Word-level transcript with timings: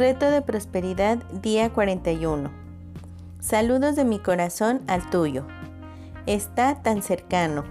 Reto 0.00 0.30
de 0.30 0.40
Prosperidad, 0.40 1.18
día 1.42 1.74
41. 1.74 2.50
Saludos 3.38 3.96
de 3.96 4.06
mi 4.06 4.18
corazón 4.18 4.80
al 4.86 5.10
tuyo. 5.10 5.44
Está 6.24 6.80
tan 6.80 7.02
cercano. 7.02 7.64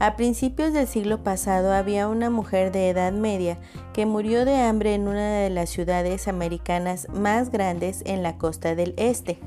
A 0.00 0.16
principios 0.16 0.72
del 0.72 0.88
siglo 0.88 1.22
pasado 1.22 1.72
había 1.72 2.08
una 2.08 2.30
mujer 2.30 2.72
de 2.72 2.88
edad 2.88 3.12
media 3.12 3.58
que 3.92 4.06
murió 4.06 4.44
de 4.44 4.56
hambre 4.56 4.94
en 4.94 5.06
una 5.06 5.36
de 5.38 5.50
las 5.50 5.70
ciudades 5.70 6.26
americanas 6.26 7.06
más 7.14 7.52
grandes 7.52 8.02
en 8.06 8.24
la 8.24 8.38
costa 8.38 8.74
del 8.74 8.94
este. 8.96 9.38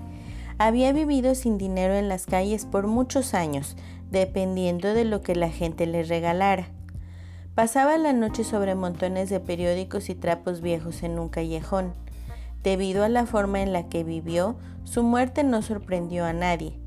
Había 0.57 0.93
vivido 0.93 1.35
sin 1.35 1.57
dinero 1.57 1.95
en 1.95 2.07
las 2.07 2.27
calles 2.27 2.63
por 2.63 2.87
muchos 2.87 3.33
años, 3.33 3.75
dependiendo 4.09 4.93
de 4.93 5.03
lo 5.03 5.21
que 5.21 5.35
la 5.35 5.49
gente 5.49 5.85
le 5.85 6.03
regalara. 6.03 6.69
Pasaba 7.59 7.97
la 7.97 8.13
noche 8.13 8.45
sobre 8.45 8.73
montones 8.73 9.29
de 9.29 9.41
periódicos 9.41 10.09
y 10.09 10.15
trapos 10.15 10.61
viejos 10.61 11.03
en 11.03 11.19
un 11.19 11.27
callejón. 11.27 11.93
Debido 12.63 13.03
a 13.03 13.09
la 13.09 13.25
forma 13.25 13.61
en 13.61 13.73
la 13.73 13.89
que 13.89 14.05
vivió, 14.05 14.55
su 14.85 15.03
muerte 15.03 15.43
no 15.43 15.61
sorprendió 15.61 16.23
a 16.23 16.31
nadie. 16.31 16.79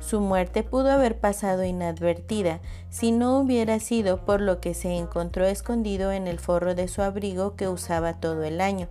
Su 0.00 0.20
muerte 0.20 0.62
pudo 0.64 0.90
haber 0.92 1.18
pasado 1.18 1.64
inadvertida 1.64 2.60
si 2.90 3.10
no 3.10 3.38
hubiera 3.38 3.80
sido 3.80 4.26
por 4.26 4.42
lo 4.42 4.60
que 4.60 4.74
se 4.74 4.98
encontró 4.98 5.46
escondido 5.46 6.12
en 6.12 6.26
el 6.26 6.38
forro 6.38 6.74
de 6.74 6.88
su 6.88 7.00
abrigo 7.00 7.56
que 7.56 7.66
usaba 7.66 8.20
todo 8.20 8.44
el 8.44 8.60
año, 8.60 8.88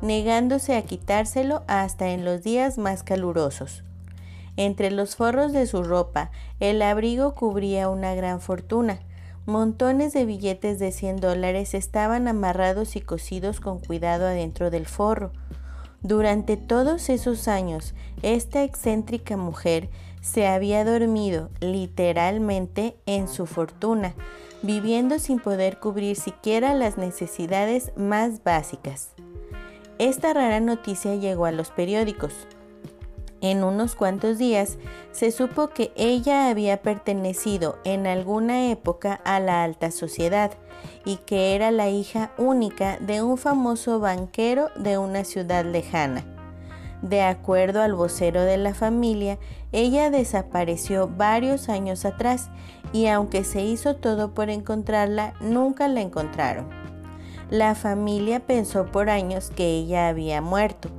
negándose 0.00 0.76
a 0.76 0.82
quitárselo 0.82 1.62
hasta 1.68 2.08
en 2.08 2.24
los 2.24 2.42
días 2.42 2.76
más 2.76 3.04
calurosos. 3.04 3.84
Entre 4.56 4.90
los 4.90 5.14
forros 5.14 5.52
de 5.52 5.64
su 5.66 5.84
ropa, 5.84 6.32
el 6.58 6.82
abrigo 6.82 7.36
cubría 7.36 7.88
una 7.88 8.16
gran 8.16 8.40
fortuna. 8.40 8.98
Montones 9.46 10.12
de 10.12 10.24
billetes 10.24 10.78
de 10.78 10.92
100 10.92 11.16
dólares 11.16 11.74
estaban 11.74 12.28
amarrados 12.28 12.94
y 12.94 13.00
cosidos 13.00 13.58
con 13.58 13.80
cuidado 13.80 14.26
adentro 14.26 14.70
del 14.70 14.86
forro. 14.86 15.32
Durante 16.00 16.56
todos 16.56 17.08
esos 17.08 17.48
años, 17.48 17.94
esta 18.22 18.62
excéntrica 18.62 19.36
mujer 19.36 19.90
se 20.20 20.46
había 20.46 20.84
dormido 20.84 21.50
literalmente 21.60 22.96
en 23.06 23.26
su 23.26 23.46
fortuna, 23.46 24.14
viviendo 24.62 25.18
sin 25.18 25.40
poder 25.40 25.80
cubrir 25.80 26.14
siquiera 26.14 26.72
las 26.74 26.96
necesidades 26.96 27.90
más 27.96 28.44
básicas. 28.44 29.10
Esta 29.98 30.34
rara 30.34 30.60
noticia 30.60 31.16
llegó 31.16 31.46
a 31.46 31.52
los 31.52 31.70
periódicos. 31.70 32.46
En 33.42 33.64
unos 33.64 33.96
cuantos 33.96 34.38
días 34.38 34.78
se 35.10 35.32
supo 35.32 35.68
que 35.68 35.92
ella 35.96 36.48
había 36.48 36.80
pertenecido 36.80 37.76
en 37.82 38.06
alguna 38.06 38.70
época 38.70 39.20
a 39.24 39.40
la 39.40 39.64
alta 39.64 39.90
sociedad 39.90 40.52
y 41.04 41.16
que 41.16 41.56
era 41.56 41.72
la 41.72 41.88
hija 41.88 42.30
única 42.38 42.98
de 43.00 43.20
un 43.20 43.36
famoso 43.36 43.98
banquero 43.98 44.68
de 44.76 44.96
una 44.96 45.24
ciudad 45.24 45.64
lejana. 45.64 46.24
De 47.02 47.20
acuerdo 47.20 47.82
al 47.82 47.94
vocero 47.94 48.42
de 48.42 48.58
la 48.58 48.74
familia, 48.74 49.40
ella 49.72 50.08
desapareció 50.08 51.08
varios 51.08 51.68
años 51.68 52.04
atrás 52.04 52.48
y 52.92 53.08
aunque 53.08 53.42
se 53.42 53.62
hizo 53.62 53.96
todo 53.96 54.34
por 54.34 54.50
encontrarla, 54.50 55.34
nunca 55.40 55.88
la 55.88 56.00
encontraron. 56.00 56.70
La 57.50 57.74
familia 57.74 58.38
pensó 58.38 58.86
por 58.86 59.10
años 59.10 59.50
que 59.50 59.66
ella 59.66 60.06
había 60.06 60.40
muerto. 60.40 60.90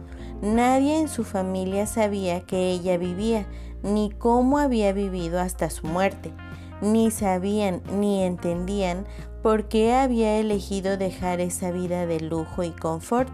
Nadie 0.44 1.00
en 1.00 1.08
su 1.08 1.24
familia 1.24 1.88
sabía 1.88 2.42
que 2.42 2.70
ella 2.70 2.98
vivía, 2.98 3.46
ni 3.82 4.10
cómo 4.10 4.58
había 4.58 4.92
vivido 4.92 5.40
hasta 5.40 5.70
su 5.70 5.88
muerte. 5.88 6.34
Ni 6.82 7.12
sabían 7.12 7.82
ni 7.98 8.24
entendían 8.24 9.06
por 9.42 9.70
qué 9.70 9.94
había 9.94 10.38
elegido 10.40 10.98
dejar 10.98 11.40
esa 11.40 11.72
vida 11.72 12.06
de 12.08 12.20
lujo 12.20 12.64
y 12.64 12.72
confort. 12.72 13.30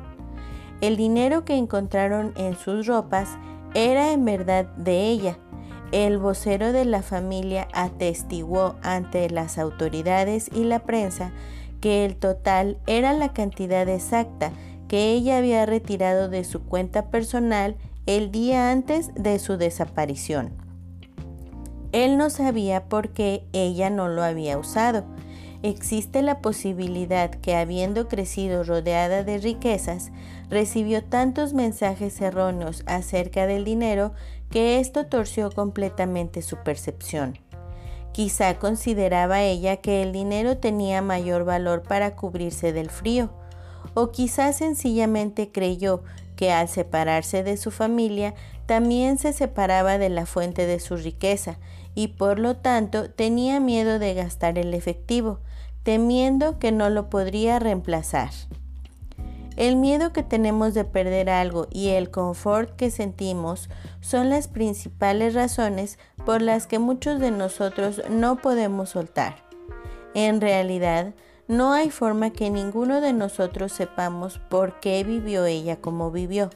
El 0.81 0.97
dinero 0.97 1.45
que 1.45 1.55
encontraron 1.57 2.31
en 2.37 2.55
sus 2.55 2.85
ropas 2.85 3.39
era 3.73 4.11
en 4.11 4.23
verdad 4.23 4.65
de 4.77 5.07
ella. 5.07 5.39
El 5.91 6.19
vocero 6.19 6.71
de 6.71 6.85
la 6.85 7.01
familia 7.01 7.67
atestiguó 7.73 8.75
ante 8.83 9.31
las 9.31 9.57
autoridades 9.57 10.47
y 10.53 10.63
la 10.63 10.77
prensa 10.77 11.31
que 11.81 12.05
el 12.05 12.17
total 12.17 12.77
era 12.85 13.13
la 13.13 13.33
cantidad 13.33 13.89
exacta 13.89 14.51
que 14.89 15.13
ella 15.13 15.37
había 15.37 15.65
retirado 15.65 16.27
de 16.27 16.43
su 16.43 16.63
cuenta 16.63 17.09
personal 17.09 17.77
el 18.05 18.31
día 18.31 18.71
antes 18.71 19.11
de 19.13 19.39
su 19.39 19.55
desaparición. 19.55 20.51
Él 21.91 22.17
no 22.17 22.29
sabía 22.29 22.85
por 22.85 23.09
qué 23.09 23.43
ella 23.53 23.89
no 23.89 24.07
lo 24.09 24.23
había 24.23 24.57
usado. 24.57 25.05
Existe 25.61 26.21
la 26.21 26.39
posibilidad 26.39 27.29
que 27.29 27.55
habiendo 27.55 28.07
crecido 28.07 28.63
rodeada 28.63 29.23
de 29.23 29.37
riquezas, 29.37 30.11
recibió 30.49 31.03
tantos 31.03 31.53
mensajes 31.53 32.19
erróneos 32.19 32.83
acerca 32.87 33.45
del 33.45 33.65
dinero 33.65 34.13
que 34.49 34.79
esto 34.79 35.05
torció 35.05 35.51
completamente 35.51 36.41
su 36.41 36.57
percepción. 36.57 37.37
Quizá 38.11 38.57
consideraba 38.57 39.43
ella 39.43 39.77
que 39.77 40.01
el 40.01 40.13
dinero 40.13 40.57
tenía 40.57 41.03
mayor 41.03 41.45
valor 41.45 41.83
para 41.83 42.15
cubrirse 42.15 42.73
del 42.73 42.89
frío, 42.89 43.29
o 43.93 44.11
quizá 44.11 44.53
sencillamente 44.53 45.51
creyó 45.51 46.03
que 46.35 46.51
al 46.51 46.69
separarse 46.69 47.43
de 47.43 47.57
su 47.57 47.71
familia 47.71 48.33
también 48.65 49.17
se 49.17 49.33
separaba 49.33 49.97
de 49.97 50.09
la 50.09 50.25
fuente 50.25 50.65
de 50.65 50.79
su 50.79 50.95
riqueza 50.95 51.57
y 51.95 52.09
por 52.09 52.39
lo 52.39 52.55
tanto 52.55 53.09
tenía 53.09 53.59
miedo 53.59 53.99
de 53.99 54.13
gastar 54.13 54.57
el 54.57 54.73
efectivo, 54.73 55.39
temiendo 55.83 56.59
que 56.59 56.71
no 56.71 56.89
lo 56.89 57.09
podría 57.09 57.59
reemplazar. 57.59 58.29
El 59.57 59.75
miedo 59.75 60.13
que 60.13 60.23
tenemos 60.23 60.73
de 60.73 60.85
perder 60.85 61.29
algo 61.29 61.67
y 61.69 61.89
el 61.89 62.09
confort 62.11 62.73
que 62.77 62.91
sentimos 62.91 63.69
son 63.99 64.29
las 64.29 64.47
principales 64.47 65.33
razones 65.33 65.99
por 66.25 66.41
las 66.41 66.65
que 66.65 66.79
muchos 66.79 67.19
de 67.19 67.31
nosotros 67.31 68.01
no 68.09 68.37
podemos 68.37 68.91
soltar. 68.91 69.35
En 70.13 70.39
realidad, 70.39 71.13
no 71.49 71.73
hay 71.73 71.89
forma 71.89 72.29
que 72.29 72.51
ninguno 72.51 73.01
de 73.01 73.11
nosotros 73.11 73.71
sepamos 73.71 74.37
por 74.37 74.79
qué 74.79 75.03
vivió 75.03 75.45
ella 75.45 75.77
como 75.77 76.11
vivió. 76.11 76.51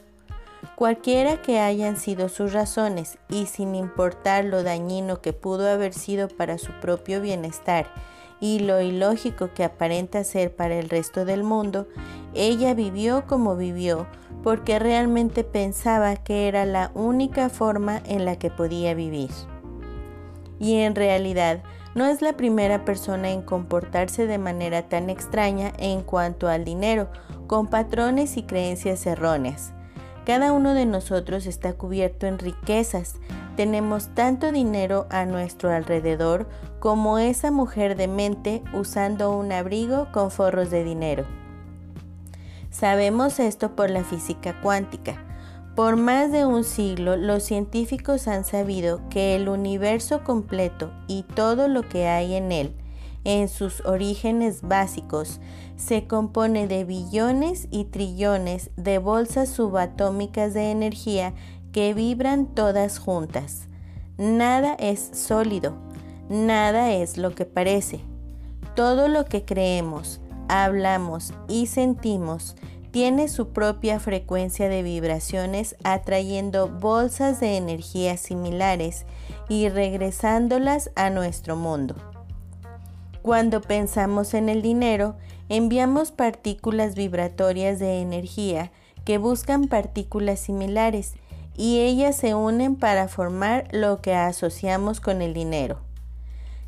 Cualquiera 0.76 1.42
que 1.42 1.58
hayan 1.58 1.96
sido 1.96 2.28
sus 2.28 2.52
razones 2.52 3.18
y 3.28 3.46
sin 3.46 3.74
importar 3.74 4.44
lo 4.44 4.62
dañino 4.62 5.20
que 5.20 5.32
pudo 5.32 5.68
haber 5.68 5.94
sido 5.94 6.28
para 6.28 6.58
su 6.58 6.70
propio 6.80 7.20
bienestar 7.20 7.90
y 8.38 8.60
lo 8.60 8.80
ilógico 8.80 9.50
que 9.52 9.64
aparenta 9.64 10.22
ser 10.22 10.54
para 10.54 10.76
el 10.76 10.88
resto 10.88 11.24
del 11.24 11.42
mundo, 11.42 11.88
ella 12.32 12.72
vivió 12.74 13.26
como 13.26 13.56
vivió 13.56 14.06
porque 14.44 14.78
realmente 14.78 15.42
pensaba 15.42 16.14
que 16.14 16.46
era 16.46 16.66
la 16.66 16.92
única 16.94 17.48
forma 17.48 18.00
en 18.06 18.24
la 18.24 18.36
que 18.36 18.50
podía 18.50 18.94
vivir. 18.94 19.30
Y 20.60 20.76
en 20.76 20.94
realidad 20.94 21.64
no 21.94 22.06
es 22.06 22.22
la 22.22 22.32
primera 22.34 22.84
persona 22.84 23.30
en 23.30 23.42
comportarse 23.42 24.26
de 24.26 24.38
manera 24.38 24.88
tan 24.88 25.10
extraña 25.10 25.72
en 25.78 26.02
cuanto 26.02 26.48
al 26.48 26.64
dinero, 26.64 27.08
con 27.46 27.68
patrones 27.68 28.36
y 28.36 28.42
creencias 28.42 29.06
erróneas. 29.06 29.72
Cada 30.24 30.52
uno 30.52 30.74
de 30.74 30.86
nosotros 30.86 31.46
está 31.46 31.74
cubierto 31.74 32.26
en 32.26 32.38
riquezas. 32.38 33.16
Tenemos 33.56 34.08
tanto 34.14 34.52
dinero 34.52 35.06
a 35.10 35.26
nuestro 35.26 35.70
alrededor 35.70 36.48
como 36.80 37.18
esa 37.18 37.50
mujer 37.50 37.96
de 37.96 38.08
mente 38.08 38.62
usando 38.72 39.36
un 39.36 39.52
abrigo 39.52 40.08
con 40.12 40.30
forros 40.30 40.70
de 40.70 40.82
dinero. 40.82 41.24
Sabemos 42.70 43.38
esto 43.38 43.76
por 43.76 43.90
la 43.90 44.02
física 44.02 44.60
cuántica. 44.60 45.22
Por 45.74 45.96
más 45.96 46.30
de 46.30 46.46
un 46.46 46.62
siglo 46.62 47.16
los 47.16 47.42
científicos 47.42 48.28
han 48.28 48.44
sabido 48.44 49.00
que 49.10 49.34
el 49.34 49.48
universo 49.48 50.22
completo 50.22 50.92
y 51.08 51.24
todo 51.24 51.66
lo 51.66 51.82
que 51.88 52.06
hay 52.06 52.34
en 52.34 52.52
él, 52.52 52.76
en 53.24 53.48
sus 53.48 53.80
orígenes 53.84 54.62
básicos, 54.62 55.40
se 55.76 56.06
compone 56.06 56.68
de 56.68 56.84
billones 56.84 57.66
y 57.72 57.86
trillones 57.86 58.70
de 58.76 58.98
bolsas 58.98 59.48
subatómicas 59.48 60.54
de 60.54 60.70
energía 60.70 61.34
que 61.72 61.92
vibran 61.92 62.46
todas 62.46 63.00
juntas. 63.00 63.66
Nada 64.16 64.74
es 64.78 65.10
sólido, 65.12 65.74
nada 66.28 66.92
es 66.92 67.18
lo 67.18 67.34
que 67.34 67.46
parece. 67.46 68.00
Todo 68.76 69.08
lo 69.08 69.24
que 69.24 69.44
creemos, 69.44 70.20
hablamos 70.48 71.32
y 71.48 71.66
sentimos 71.66 72.54
tiene 72.94 73.26
su 73.26 73.48
propia 73.48 73.98
frecuencia 73.98 74.68
de 74.68 74.84
vibraciones 74.84 75.74
atrayendo 75.82 76.68
bolsas 76.68 77.40
de 77.40 77.56
energía 77.56 78.16
similares 78.16 79.04
y 79.48 79.68
regresándolas 79.68 80.92
a 80.94 81.10
nuestro 81.10 81.56
mundo. 81.56 81.96
Cuando 83.20 83.60
pensamos 83.62 84.32
en 84.32 84.48
el 84.48 84.62
dinero, 84.62 85.16
enviamos 85.48 86.12
partículas 86.12 86.94
vibratorias 86.94 87.80
de 87.80 88.00
energía 88.00 88.70
que 89.04 89.18
buscan 89.18 89.66
partículas 89.66 90.38
similares 90.38 91.14
y 91.56 91.80
ellas 91.80 92.14
se 92.14 92.36
unen 92.36 92.76
para 92.76 93.08
formar 93.08 93.66
lo 93.72 94.02
que 94.02 94.14
asociamos 94.14 95.00
con 95.00 95.20
el 95.20 95.34
dinero. 95.34 95.80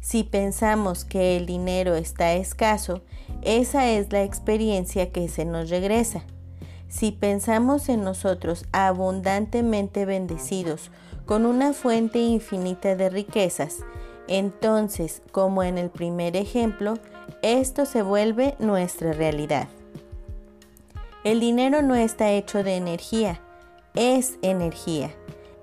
Si 0.00 0.25
pensamos 0.25 1.05
que 1.05 1.37
el 1.37 1.46
dinero 1.46 1.94
está 1.94 2.34
escaso, 2.34 3.02
esa 3.46 3.88
es 3.93 4.12
la 4.12 4.25
experiencia 4.25 5.12
que 5.12 5.28
se 5.28 5.44
nos 5.44 5.70
regresa. 5.70 6.22
Si 6.88 7.12
pensamos 7.12 7.88
en 7.88 8.02
nosotros 8.02 8.64
abundantemente 8.72 10.04
bendecidos 10.04 10.90
con 11.26 11.46
una 11.46 11.72
fuente 11.72 12.19
infinita 12.19 12.96
de 12.96 13.08
riquezas, 13.08 13.78
entonces, 14.26 15.22
como 15.31 15.62
en 15.62 15.78
el 15.78 15.90
primer 15.90 16.37
ejemplo, 16.37 16.94
esto 17.43 17.87
se 17.87 18.02
vuelve 18.02 18.56
nuestra 18.58 19.12
realidad. 19.12 19.69
El 21.22 21.38
dinero 21.38 21.82
no 21.82 21.94
está 21.94 22.32
hecho 22.32 22.64
de 22.64 22.75
energía, 22.75 23.40
es 23.94 24.38
energía, 24.43 25.14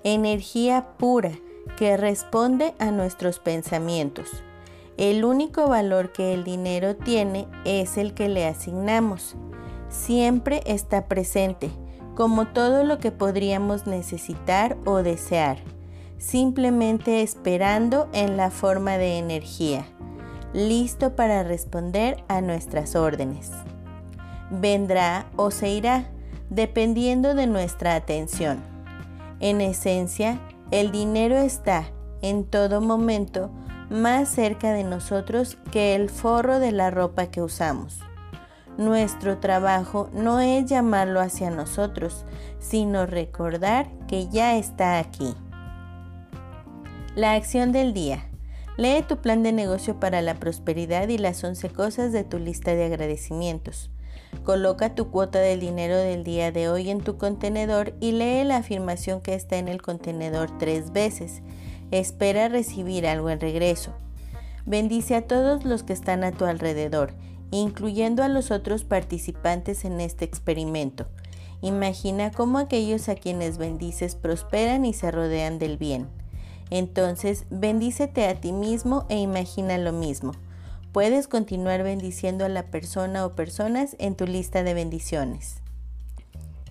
energía 0.04 0.86
pura 0.96 1.32
que 1.76 1.98
responde 1.98 2.74
a 2.78 2.90
nuestros 2.90 3.40
pensamientos. 3.40 4.42
El 4.96 5.24
único 5.24 5.68
valor 5.68 6.12
que 6.12 6.32
el 6.34 6.44
dinero 6.44 6.94
tiene 6.94 7.48
es 7.64 7.98
el 7.98 8.14
que 8.14 8.28
le 8.28 8.46
asignamos. 8.46 9.34
Siempre 9.88 10.62
está 10.66 11.06
presente, 11.08 11.70
como 12.14 12.46
todo 12.46 12.84
lo 12.84 12.98
que 12.98 13.10
podríamos 13.10 13.88
necesitar 13.88 14.76
o 14.84 15.02
desear, 15.02 15.58
simplemente 16.18 17.22
esperando 17.22 18.08
en 18.12 18.36
la 18.36 18.50
forma 18.50 18.96
de 18.96 19.18
energía, 19.18 19.84
listo 20.52 21.16
para 21.16 21.42
responder 21.42 22.22
a 22.28 22.40
nuestras 22.40 22.94
órdenes. 22.94 23.50
Vendrá 24.50 25.26
o 25.34 25.50
se 25.50 25.70
irá, 25.70 26.08
dependiendo 26.50 27.34
de 27.34 27.48
nuestra 27.48 27.96
atención. 27.96 28.62
En 29.40 29.60
esencia, 29.60 30.38
el 30.70 30.92
dinero 30.92 31.36
está 31.36 31.88
en 32.22 32.44
todo 32.44 32.80
momento 32.80 33.50
más 33.90 34.28
cerca 34.28 34.72
de 34.72 34.84
nosotros 34.84 35.58
que 35.70 35.94
el 35.94 36.10
forro 36.10 36.58
de 36.58 36.72
la 36.72 36.90
ropa 36.90 37.26
que 37.26 37.42
usamos. 37.42 38.00
Nuestro 38.76 39.38
trabajo 39.38 40.10
no 40.12 40.40
es 40.40 40.66
llamarlo 40.66 41.20
hacia 41.20 41.50
nosotros, 41.50 42.24
sino 42.58 43.06
recordar 43.06 43.88
que 44.08 44.28
ya 44.28 44.56
está 44.56 44.98
aquí. 44.98 45.34
La 47.14 47.34
acción 47.34 47.70
del 47.70 47.94
día. 47.94 48.28
Lee 48.76 49.04
tu 49.06 49.18
plan 49.18 49.44
de 49.44 49.52
negocio 49.52 50.00
para 50.00 50.20
la 50.20 50.34
prosperidad 50.34 51.06
y 51.08 51.18
las 51.18 51.44
11 51.44 51.68
cosas 51.70 52.10
de 52.10 52.24
tu 52.24 52.40
lista 52.40 52.74
de 52.74 52.86
agradecimientos. 52.86 53.92
Coloca 54.42 54.96
tu 54.96 55.10
cuota 55.10 55.38
del 55.38 55.60
dinero 55.60 55.96
del 55.96 56.24
día 56.24 56.50
de 56.50 56.68
hoy 56.68 56.90
en 56.90 57.00
tu 57.00 57.16
contenedor 57.16 57.94
y 58.00 58.12
lee 58.12 58.42
la 58.42 58.56
afirmación 58.56 59.20
que 59.20 59.34
está 59.34 59.58
en 59.58 59.68
el 59.68 59.80
contenedor 59.80 60.58
tres 60.58 60.92
veces. 60.92 61.42
Espera 61.90 62.48
recibir 62.48 63.06
algo 63.06 63.30
en 63.30 63.40
regreso. 63.40 63.94
Bendice 64.66 65.14
a 65.14 65.26
todos 65.26 65.64
los 65.64 65.82
que 65.82 65.92
están 65.92 66.24
a 66.24 66.32
tu 66.32 66.44
alrededor 66.44 67.14
incluyendo 67.50 68.22
a 68.22 68.28
los 68.28 68.50
otros 68.50 68.84
participantes 68.84 69.84
en 69.84 70.00
este 70.00 70.24
experimento. 70.24 71.06
Imagina 71.60 72.30
cómo 72.30 72.58
aquellos 72.58 73.08
a 73.08 73.14
quienes 73.14 73.58
bendices 73.58 74.16
prosperan 74.16 74.84
y 74.84 74.92
se 74.92 75.10
rodean 75.10 75.58
del 75.58 75.78
bien. 75.78 76.08
Entonces, 76.70 77.46
bendícete 77.50 78.26
a 78.26 78.34
ti 78.34 78.52
mismo 78.52 79.06
e 79.08 79.18
imagina 79.18 79.78
lo 79.78 79.92
mismo. 79.92 80.32
Puedes 80.92 81.28
continuar 81.28 81.82
bendiciendo 81.82 82.44
a 82.44 82.48
la 82.48 82.64
persona 82.64 83.24
o 83.24 83.34
personas 83.34 83.96
en 83.98 84.14
tu 84.14 84.26
lista 84.26 84.62
de 84.62 84.74
bendiciones. 84.74 85.56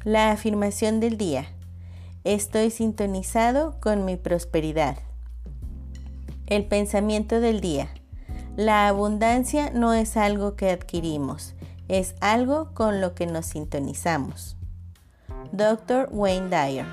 La 0.04 0.32
afirmación 0.32 1.00
del 1.00 1.18
día. 1.18 1.48
Estoy 2.24 2.70
sintonizado 2.70 3.76
con 3.82 4.06
mi 4.06 4.16
prosperidad. 4.16 4.98
El 6.48 6.66
pensamiento 6.66 7.42
del 7.42 7.60
día. 7.60 7.90
La 8.56 8.88
abundancia 8.88 9.72
no 9.72 9.94
es 9.94 10.16
algo 10.16 10.56
que 10.56 10.70
adquirimos, 10.70 11.54
es 11.90 12.16
algo 12.22 12.74
con 12.74 13.02
lo 13.02 13.14
que 13.14 13.28
nos 13.28 13.48
sintonizamos. 13.48 14.56
Dr. 15.52 16.08
Wayne 16.14 16.48
Dyer. 16.48 16.86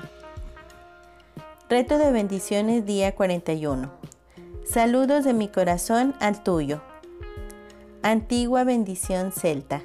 Reto 1.69 1.97
de 1.97 2.11
bendiciones 2.11 2.85
día 2.85 3.15
41. 3.15 3.89
Saludos 4.65 5.23
de 5.23 5.33
mi 5.33 5.47
corazón 5.47 6.13
al 6.19 6.43
tuyo. 6.43 6.81
Antigua 8.03 8.65
bendición 8.65 9.31
celta. 9.31 9.81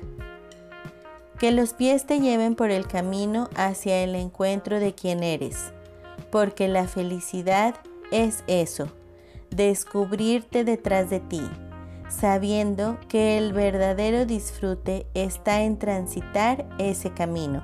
Que 1.39 1.53
los 1.53 1.75
pies 1.75 2.07
te 2.07 2.21
lleven 2.21 2.55
por 2.55 2.71
el 2.71 2.87
camino 2.87 3.51
hacia 3.57 4.03
el 4.03 4.15
encuentro 4.15 4.81
de 4.81 4.95
quien 4.95 5.23
eres, 5.23 5.73
porque 6.31 6.69
la 6.69 6.89
felicidad 6.89 7.75
es 8.11 8.43
eso, 8.47 8.89
descubrirte 9.51 10.65
detrás 10.65 11.11
de 11.11 11.21
ti 11.21 11.43
sabiendo 12.09 12.99
que 13.09 13.37
el 13.39 13.53
verdadero 13.53 14.27
disfrute 14.27 15.07
está 15.15 15.63
en 15.63 15.79
transitar 15.79 16.67
ese 16.79 17.11
camino. 17.11 17.63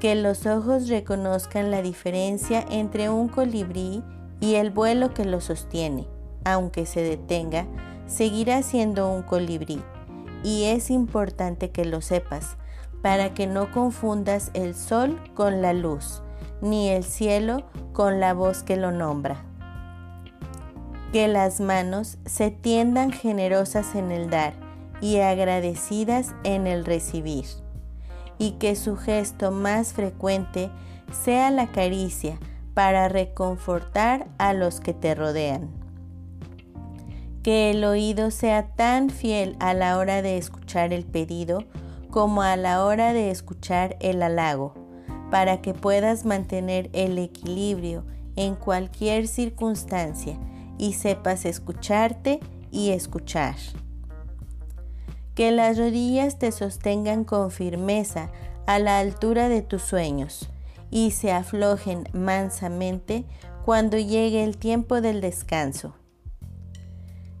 Que 0.00 0.14
los 0.14 0.46
ojos 0.46 0.88
reconozcan 0.88 1.70
la 1.70 1.82
diferencia 1.82 2.64
entre 2.70 3.08
un 3.08 3.28
colibrí 3.28 4.02
y 4.40 4.54
el 4.54 4.70
vuelo 4.70 5.14
que 5.14 5.24
lo 5.24 5.40
sostiene. 5.40 6.06
Aunque 6.44 6.86
se 6.86 7.00
detenga, 7.00 7.66
seguirá 8.06 8.62
siendo 8.62 9.10
un 9.10 9.22
colibrí. 9.22 9.82
Y 10.46 10.64
es 10.64 10.90
importante 10.90 11.70
que 11.70 11.84
lo 11.84 12.00
sepas, 12.00 12.56
para 13.02 13.34
que 13.34 13.46
no 13.46 13.70
confundas 13.70 14.50
el 14.54 14.74
sol 14.74 15.20
con 15.34 15.60
la 15.60 15.74
luz, 15.74 16.22
ni 16.62 16.88
el 16.88 17.04
cielo 17.04 17.66
con 17.92 18.20
la 18.20 18.32
voz 18.32 18.62
que 18.62 18.76
lo 18.76 18.92
nombra 18.92 19.44
que 21.16 21.28
las 21.28 21.60
manos 21.60 22.18
se 22.26 22.50
tiendan 22.50 23.10
generosas 23.10 23.94
en 23.94 24.12
el 24.12 24.28
dar 24.28 24.52
y 25.00 25.20
agradecidas 25.20 26.34
en 26.44 26.66
el 26.66 26.84
recibir, 26.84 27.46
y 28.36 28.52
que 28.58 28.76
su 28.76 28.96
gesto 28.96 29.50
más 29.50 29.94
frecuente 29.94 30.70
sea 31.24 31.50
la 31.50 31.68
caricia 31.68 32.38
para 32.74 33.08
reconfortar 33.08 34.26
a 34.36 34.52
los 34.52 34.80
que 34.80 34.92
te 34.92 35.14
rodean. 35.14 35.85
Que 37.46 37.70
el 37.70 37.84
oído 37.84 38.32
sea 38.32 38.74
tan 38.74 39.08
fiel 39.08 39.54
a 39.60 39.72
la 39.72 39.98
hora 39.98 40.20
de 40.20 40.36
escuchar 40.36 40.92
el 40.92 41.04
pedido 41.04 41.62
como 42.10 42.42
a 42.42 42.56
la 42.56 42.84
hora 42.84 43.12
de 43.12 43.30
escuchar 43.30 43.96
el 44.00 44.20
halago, 44.20 44.74
para 45.30 45.62
que 45.62 45.72
puedas 45.72 46.24
mantener 46.24 46.90
el 46.92 47.16
equilibrio 47.18 48.04
en 48.34 48.56
cualquier 48.56 49.28
circunstancia 49.28 50.36
y 50.76 50.94
sepas 50.94 51.44
escucharte 51.44 52.40
y 52.72 52.90
escuchar. 52.90 53.54
Que 55.36 55.52
las 55.52 55.78
rodillas 55.78 56.40
te 56.40 56.50
sostengan 56.50 57.22
con 57.22 57.52
firmeza 57.52 58.28
a 58.66 58.80
la 58.80 58.98
altura 58.98 59.48
de 59.48 59.62
tus 59.62 59.82
sueños 59.82 60.50
y 60.90 61.12
se 61.12 61.30
aflojen 61.30 62.08
mansamente 62.12 63.24
cuando 63.64 63.98
llegue 63.98 64.42
el 64.42 64.56
tiempo 64.56 65.00
del 65.00 65.20
descanso. 65.20 65.94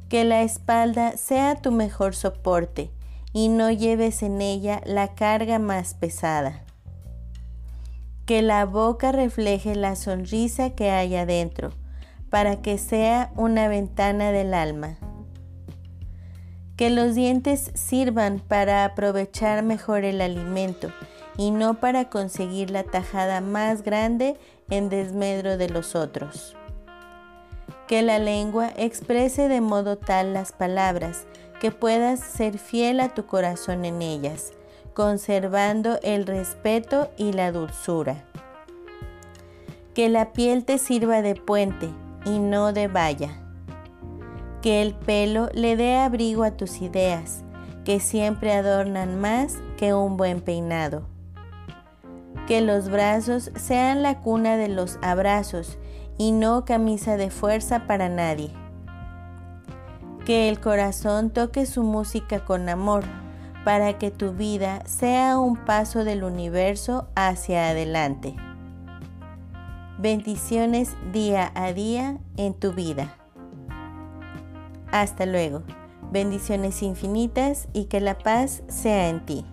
Que 0.08 0.24
la 0.24 0.42
espalda 0.42 1.16
sea 1.16 1.56
tu 1.56 1.72
mejor 1.72 2.14
soporte 2.14 2.90
y 3.32 3.48
no 3.48 3.70
lleves 3.70 4.22
en 4.22 4.40
ella 4.40 4.80
la 4.86 5.14
carga 5.14 5.58
más 5.58 5.94
pesada. 5.94 6.62
Que 8.24 8.42
la 8.42 8.64
boca 8.64 9.12
refleje 9.12 9.74
la 9.74 9.96
sonrisa 9.96 10.70
que 10.70 10.90
hay 10.90 11.16
adentro 11.16 11.72
para 12.30 12.62
que 12.62 12.78
sea 12.78 13.32
una 13.36 13.68
ventana 13.68 14.32
del 14.32 14.54
alma. 14.54 14.96
Que 16.76 16.90
los 16.90 17.14
dientes 17.14 17.70
sirvan 17.74 18.40
para 18.40 18.84
aprovechar 18.84 19.62
mejor 19.62 20.04
el 20.04 20.20
alimento 20.20 20.92
y 21.36 21.50
no 21.50 21.80
para 21.80 22.08
conseguir 22.10 22.70
la 22.70 22.84
tajada 22.84 23.40
más 23.40 23.82
grande 23.82 24.36
en 24.70 24.88
desmedro 24.88 25.56
de 25.56 25.68
los 25.68 25.94
otros. 25.94 26.56
Que 27.88 28.02
la 28.02 28.18
lengua 28.18 28.70
exprese 28.76 29.48
de 29.48 29.60
modo 29.60 29.96
tal 29.96 30.34
las 30.34 30.52
palabras 30.52 31.26
que 31.60 31.70
puedas 31.70 32.20
ser 32.20 32.58
fiel 32.58 33.00
a 33.00 33.14
tu 33.14 33.26
corazón 33.26 33.84
en 33.84 34.02
ellas, 34.02 34.52
conservando 34.92 35.98
el 36.02 36.26
respeto 36.26 37.10
y 37.16 37.32
la 37.32 37.52
dulzura. 37.52 38.24
Que 39.94 40.08
la 40.08 40.32
piel 40.32 40.64
te 40.64 40.78
sirva 40.78 41.22
de 41.22 41.34
puente 41.34 41.88
y 42.24 42.38
no 42.38 42.72
de 42.72 42.88
valla. 42.88 43.30
Que 44.62 44.82
el 44.82 44.94
pelo 44.94 45.48
le 45.54 45.76
dé 45.76 45.96
abrigo 45.96 46.42
a 46.42 46.50
tus 46.50 46.82
ideas, 46.82 47.44
que 47.84 48.00
siempre 48.00 48.52
adornan 48.52 49.20
más 49.20 49.54
que 49.76 49.94
un 49.94 50.16
buen 50.16 50.40
peinado. 50.40 51.06
Que 52.48 52.60
los 52.60 52.90
brazos 52.90 53.50
sean 53.54 54.02
la 54.02 54.20
cuna 54.20 54.56
de 54.56 54.68
los 54.68 54.98
abrazos 55.02 55.78
y 56.18 56.32
no 56.32 56.64
camisa 56.64 57.16
de 57.16 57.30
fuerza 57.30 57.86
para 57.86 58.08
nadie. 58.08 58.50
Que 60.24 60.48
el 60.48 60.60
corazón 60.60 61.30
toque 61.30 61.66
su 61.66 61.82
música 61.82 62.44
con 62.44 62.68
amor 62.68 63.04
para 63.64 63.98
que 63.98 64.10
tu 64.10 64.32
vida 64.32 64.82
sea 64.86 65.38
un 65.38 65.56
paso 65.56 66.04
del 66.04 66.24
universo 66.24 67.08
hacia 67.14 67.68
adelante. 67.68 68.36
Bendiciones 69.98 70.94
día 71.12 71.52
a 71.54 71.72
día 71.72 72.18
en 72.36 72.54
tu 72.54 72.72
vida. 72.72 73.16
Hasta 74.92 75.26
luego. 75.26 75.62
Bendiciones 76.12 76.82
infinitas 76.82 77.68
y 77.72 77.86
que 77.86 78.00
la 78.00 78.18
paz 78.18 78.62
sea 78.68 79.08
en 79.08 79.26
ti. 79.26 79.44